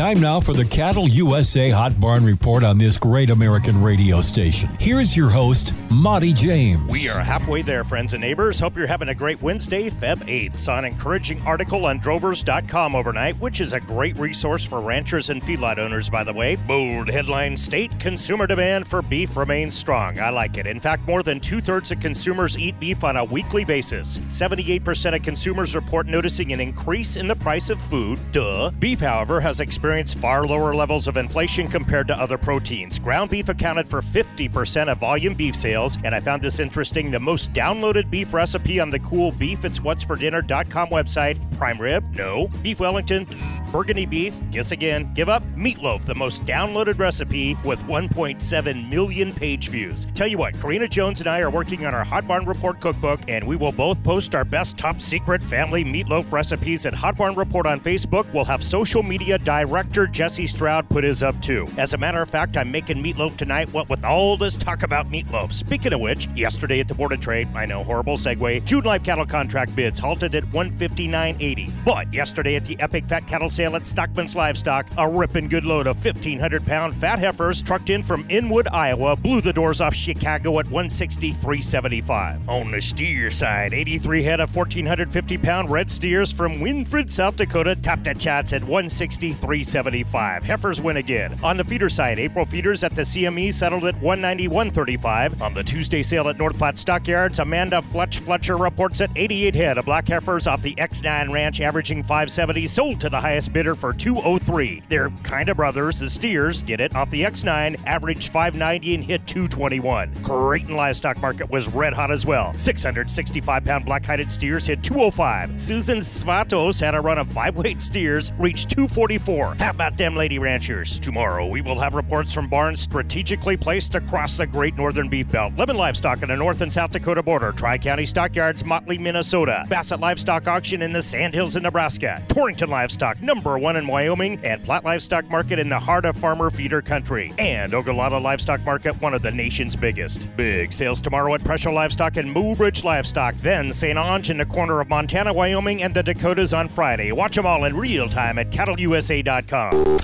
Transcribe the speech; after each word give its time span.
Time 0.00 0.18
now 0.18 0.40
for 0.40 0.54
the 0.54 0.64
Cattle 0.64 1.06
USA 1.10 1.68
Hot 1.68 2.00
Barn 2.00 2.24
Report 2.24 2.64
on 2.64 2.78
this 2.78 2.96
great 2.96 3.28
American 3.28 3.82
radio 3.82 4.22
station. 4.22 4.70
Here's 4.80 5.14
your 5.14 5.28
host, 5.28 5.74
Monte 5.90 6.32
James. 6.32 6.90
We 6.90 7.10
are 7.10 7.20
halfway 7.20 7.60
there, 7.60 7.84
friends 7.84 8.14
and 8.14 8.22
neighbors. 8.22 8.58
Hope 8.58 8.78
you're 8.78 8.86
having 8.86 9.10
a 9.10 9.14
great 9.14 9.42
Wednesday, 9.42 9.90
Feb 9.90 10.16
8th. 10.20 10.56
Saw 10.56 10.78
an 10.78 10.86
encouraging 10.86 11.42
article 11.42 11.84
on 11.84 11.98
drovers.com 11.98 12.96
overnight, 12.96 13.38
which 13.40 13.60
is 13.60 13.74
a 13.74 13.80
great 13.80 14.16
resource 14.16 14.64
for 14.64 14.80
ranchers 14.80 15.28
and 15.28 15.42
feedlot 15.42 15.76
owners, 15.76 16.08
by 16.08 16.24
the 16.24 16.32
way. 16.32 16.56
Bold 16.66 17.10
headline 17.10 17.54
State 17.54 17.90
consumer 18.00 18.46
demand 18.46 18.88
for 18.88 19.02
beef 19.02 19.36
remains 19.36 19.76
strong. 19.76 20.18
I 20.18 20.30
like 20.30 20.56
it. 20.56 20.66
In 20.66 20.80
fact, 20.80 21.06
more 21.06 21.22
than 21.22 21.40
two 21.40 21.60
thirds 21.60 21.90
of 21.90 22.00
consumers 22.00 22.58
eat 22.58 22.80
beef 22.80 23.04
on 23.04 23.18
a 23.18 23.24
weekly 23.26 23.66
basis. 23.66 24.18
78% 24.30 25.14
of 25.14 25.22
consumers 25.22 25.74
report 25.74 26.06
noticing 26.06 26.54
an 26.54 26.60
increase 26.60 27.18
in 27.18 27.28
the 27.28 27.36
price 27.36 27.68
of 27.68 27.78
food. 27.78 28.18
Duh. 28.32 28.70
Beef, 28.78 29.00
however, 29.00 29.40
has 29.40 29.60
experienced 29.60 29.89
experienced 29.90 30.18
far 30.18 30.46
lower 30.46 30.72
levels 30.72 31.08
of 31.08 31.16
inflation 31.16 31.66
compared 31.66 32.06
to 32.06 32.14
other 32.14 32.38
proteins. 32.38 32.98
Ground 32.98 33.28
beef 33.28 33.48
accounted 33.48 33.88
for 33.88 34.00
50% 34.00 34.88
of 34.88 34.98
volume 34.98 35.34
beef 35.34 35.56
sales, 35.56 35.98
and 36.04 36.14
I 36.14 36.20
found 36.20 36.42
this 36.42 36.60
interesting. 36.60 37.10
The 37.10 37.18
most 37.18 37.52
downloaded 37.52 38.08
beef 38.08 38.32
recipe 38.32 38.78
on 38.78 38.90
the 38.90 39.00
cool 39.00 39.32
beef 39.32 39.64
it's 39.64 39.80
what's 39.80 40.04
for 40.04 40.14
dinner.com 40.14 40.90
website 40.90 41.38
prime 41.56 41.78
rib? 41.78 42.04
No. 42.16 42.48
Beef 42.62 42.80
Wellington? 42.80 43.26
Psst. 43.26 43.70
Burgundy 43.70 44.06
beef? 44.06 44.34
Guess 44.50 44.72
again. 44.72 45.12
Give 45.14 45.28
up? 45.28 45.42
Meatloaf, 45.54 46.04
the 46.04 46.14
most 46.14 46.44
downloaded 46.44 46.98
recipe 46.98 47.56
with 47.64 47.80
1.7 47.82 48.88
million 48.88 49.32
page 49.32 49.68
views. 49.68 50.06
Tell 50.14 50.26
you 50.26 50.38
what, 50.38 50.58
Karina 50.60 50.88
Jones 50.88 51.20
and 51.20 51.28
I 51.28 51.40
are 51.40 51.50
working 51.50 51.84
on 51.84 51.94
our 51.94 52.04
Hot 52.04 52.26
Barn 52.26 52.46
Report 52.46 52.80
cookbook, 52.80 53.20
and 53.28 53.46
we 53.46 53.56
will 53.56 53.72
both 53.72 54.02
post 54.02 54.34
our 54.34 54.44
best 54.44 54.78
top 54.78 55.00
secret 55.00 55.42
family 55.42 55.84
meatloaf 55.84 56.32
recipes 56.32 56.86
at 56.86 56.94
Hot 56.94 57.16
Barn 57.16 57.34
Report 57.34 57.66
on 57.66 57.80
Facebook. 57.80 58.32
We'll 58.32 58.44
have 58.46 58.64
social 58.64 59.02
media 59.02 59.36
direct 59.38 59.79
director 59.80 60.06
Jesse 60.06 60.46
Stroud 60.46 60.90
put 60.90 61.04
his 61.04 61.22
up 61.22 61.40
too. 61.40 61.66
As 61.78 61.94
a 61.94 61.96
matter 61.98 62.20
of 62.20 62.28
fact, 62.28 62.58
I'm 62.58 62.70
making 62.70 63.02
meatloaf 63.02 63.38
tonight. 63.38 63.72
What 63.72 63.88
with 63.88 64.04
all 64.04 64.36
this 64.36 64.58
talk 64.58 64.82
about 64.82 65.10
meatloaf. 65.10 65.52
Speaking 65.52 65.94
of 65.94 66.00
which, 66.00 66.26
yesterday 66.36 66.80
at 66.80 66.88
the 66.88 66.94
Board 66.94 67.12
of 67.12 67.20
Trade, 67.20 67.48
I 67.54 67.64
know, 67.64 67.82
horrible 67.82 68.18
segue, 68.18 68.62
June 68.66 68.84
live 68.84 69.02
cattle 69.02 69.24
contract 69.24 69.74
bids 69.74 69.98
halted 69.98 70.34
at 70.34 70.44
159.80. 70.44 71.70
But 71.82 72.12
yesterday 72.12 72.56
at 72.56 72.66
the 72.66 72.78
Epic 72.78 73.06
Fat 73.06 73.26
Cattle 73.26 73.48
Sale 73.48 73.76
at 73.76 73.86
Stockman's 73.86 74.36
Livestock, 74.36 74.86
a 74.98 75.08
ripping 75.08 75.48
good 75.48 75.64
load 75.64 75.86
of 75.86 76.04
1,500 76.04 76.66
pound 76.66 76.94
fat 76.94 77.18
heifers 77.18 77.62
trucked 77.62 77.88
in 77.88 78.02
from 78.02 78.28
Inwood, 78.28 78.68
Iowa, 78.68 79.16
blew 79.16 79.40
the 79.40 79.54
doors 79.54 79.80
off 79.80 79.94
Chicago 79.94 80.58
at 80.58 80.66
163.75. 80.66 82.48
On 82.48 82.70
the 82.70 82.82
steer 82.82 83.30
side, 83.30 83.72
83 83.72 84.22
head 84.24 84.40
of 84.40 84.54
1,450 84.54 85.38
pound 85.38 85.70
red 85.70 85.90
steers 85.90 86.30
from 86.30 86.60
Winfred, 86.60 87.10
South 87.10 87.36
Dakota, 87.36 87.76
topped 87.76 88.04
the 88.04 88.14
chats 88.14 88.52
at 88.52 88.62
163. 88.62 89.59
375. 89.64 90.44
Heifers 90.44 90.80
win 90.80 90.96
again. 90.96 91.36
On 91.42 91.56
the 91.56 91.64
feeder 91.64 91.88
side, 91.88 92.18
April 92.18 92.44
feeders 92.44 92.82
at 92.82 92.94
the 92.96 93.02
CME 93.02 93.52
settled 93.52 93.84
at 93.84 93.94
191.35. 93.96 95.40
On 95.40 95.54
the 95.54 95.62
Tuesday 95.62 96.02
sale 96.02 96.28
at 96.28 96.38
North 96.38 96.56
Platte 96.56 96.78
Stockyards, 96.78 97.38
Amanda 97.38 97.82
Fletch 97.82 98.20
Fletcher 98.20 98.56
reports 98.56 99.00
at 99.00 99.10
88 99.14 99.54
head 99.54 99.78
of 99.78 99.84
black 99.84 100.08
heifers 100.08 100.46
off 100.46 100.62
the 100.62 100.74
X9 100.76 101.30
ranch, 101.30 101.60
averaging 101.60 102.02
570, 102.02 102.66
sold 102.66 103.00
to 103.00 103.10
the 103.10 103.20
highest 103.20 103.52
bidder 103.52 103.74
for 103.74 103.92
203. 103.92 104.82
They're 104.88 105.10
kind 105.22 105.48
of 105.48 105.56
brothers. 105.56 106.00
The 106.00 106.08
steers 106.08 106.62
did 106.62 106.80
it 106.80 106.94
off 106.94 107.10
the 107.10 107.22
X9, 107.22 107.80
averaged 107.86 108.32
590 108.32 108.94
and 108.94 109.04
hit 109.04 109.26
221. 109.26 110.14
Creighton 110.22 110.74
livestock 110.74 111.20
market 111.20 111.50
was 111.50 111.68
red 111.68 111.92
hot 111.92 112.10
as 112.10 112.24
well. 112.24 112.54
665 112.54 113.64
pound 113.64 113.84
black 113.84 114.04
hided 114.04 114.30
steers 114.30 114.66
hit 114.66 114.82
205. 114.82 115.60
Susan 115.60 115.98
Svatos 115.98 116.80
had 116.80 116.94
a 116.94 117.00
run 117.00 117.18
of 117.18 117.30
five 117.30 117.56
weight 117.56 117.82
steers, 117.82 118.32
reached 118.38 118.70
244. 118.70 119.49
How 119.58 119.70
about 119.70 119.96
them 119.96 120.14
lady 120.14 120.38
ranchers? 120.38 120.98
Tomorrow 120.98 121.46
we 121.46 121.60
will 121.60 121.78
have 121.78 121.94
reports 121.94 122.32
from 122.32 122.48
barns 122.48 122.80
strategically 122.80 123.56
placed 123.56 123.94
across 123.94 124.36
the 124.36 124.46
Great 124.46 124.76
Northern 124.76 125.08
Beef 125.08 125.30
Belt. 125.30 125.54
Lemmon 125.56 125.76
Livestock 125.76 126.22
on 126.22 126.28
the 126.28 126.36
North 126.36 126.60
and 126.60 126.72
South 126.72 126.92
Dakota 126.92 127.22
border. 127.22 127.52
Tri 127.52 127.78
County 127.78 128.06
Stockyards, 128.06 128.64
Motley, 128.64 128.98
Minnesota. 128.98 129.64
Bassett 129.68 130.00
Livestock 130.00 130.46
Auction 130.46 130.82
in 130.82 130.92
the 130.92 131.02
Sandhills 131.02 131.56
in 131.56 131.62
Nebraska. 131.62 132.22
Torrington 132.28 132.70
Livestock, 132.70 133.20
number 133.22 133.58
one 133.58 133.76
in 133.76 133.86
Wyoming. 133.86 134.38
And 134.44 134.62
Platte 134.62 134.84
Livestock 134.84 135.28
Market 135.30 135.58
in 135.58 135.68
the 135.68 135.78
heart 135.78 136.04
of 136.04 136.16
farmer 136.16 136.50
feeder 136.50 136.82
country. 136.82 137.32
And 137.38 137.74
Ogallala 137.74 138.18
Livestock 138.18 138.64
Market, 138.64 139.00
one 139.00 139.14
of 139.14 139.22
the 139.22 139.30
nation's 139.30 139.74
biggest. 139.74 140.28
Big 140.36 140.72
sales 140.72 141.00
tomorrow 141.00 141.34
at 141.34 141.40
Presho 141.40 141.72
Livestock 141.72 142.16
and 142.16 142.34
Mobridge 142.34 142.84
Livestock. 142.84 143.34
Then 143.36 143.72
St. 143.72 143.98
Onge 143.98 144.30
in 144.30 144.38
the 144.38 144.44
corner 144.44 144.80
of 144.80 144.88
Montana, 144.88 145.32
Wyoming, 145.32 145.82
and 145.82 145.94
the 145.94 146.02
Dakotas 146.02 146.52
on 146.52 146.68
Friday. 146.68 147.12
Watch 147.12 147.36
them 147.36 147.46
all 147.46 147.64
in 147.64 147.76
real 147.76 148.08
time 148.08 148.38
at 148.38 148.50
cattleusa.com. 148.50 149.39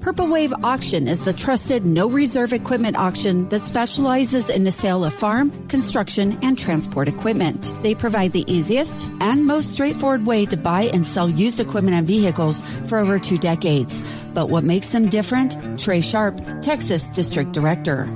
Purple 0.03 0.29
Wave 0.29 0.53
Auction 0.65 1.09
is 1.09 1.25
the 1.25 1.33
trusted 1.33 1.85
no 1.85 2.09
reserve 2.09 2.53
equipment 2.53 2.97
auction 2.97 3.49
that 3.51 3.61
specializes 3.61 4.51
in 4.51 4.65
the 4.65 4.73
sale 4.73 5.05
of 5.05 5.13
farm, 5.15 5.51
construction, 5.69 6.39
and 6.43 6.59
transport 6.59 7.09
equipment. 7.09 7.73
They 7.83 7.95
provide 7.95 8.33
the 8.33 8.51
easiest 8.51 9.09
and 9.21 9.47
most 9.47 9.73
straightforward 9.73 10.27
way 10.27 10.47
to 10.47 10.57
buy 10.57 10.91
and 10.93 11.07
sell 11.07 11.29
used 11.29 11.61
equipment 11.61 11.97
and 11.97 12.07
vehicles 12.07 12.63
for 12.89 12.99
over 12.99 13.19
two 13.19 13.39
decades. 13.39 14.03
But 14.35 14.49
what 14.49 14.65
makes 14.65 14.93
them 14.93 15.09
different? 15.09 15.81
Trey 15.81 16.01
Sharp, 16.01 16.41
Texas 16.63 17.09
District 17.09 17.53
Director. 17.53 18.07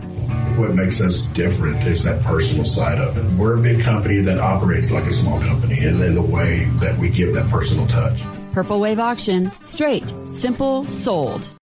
What 0.59 0.75
makes 0.75 1.01
us 1.01 1.27
different 1.27 1.85
is 1.87 2.05
that 2.05 2.23
personal 2.23 2.65
side 2.65 2.99
of 2.99 3.17
it. 3.17 3.39
We're 3.39 3.59
a 3.59 3.63
big 3.63 3.83
company 3.83 4.21
that 4.21 4.39
operates 4.39 4.91
like 4.91 5.05
a 5.05 5.13
small 5.13 5.41
company, 5.41 5.85
and 5.85 6.01
in 6.03 6.15
the 6.15 6.23
way 6.23 6.65
that 6.81 6.99
we 6.99 7.09
give 7.09 7.35
that 7.35 7.49
personal 7.49 7.87
touch. 7.87 8.21
Purple 8.53 8.81
Wave 8.81 8.99
Auction, 8.99 9.51
straight, 9.63 10.09
simple, 10.27 10.85
sold. 10.85 11.60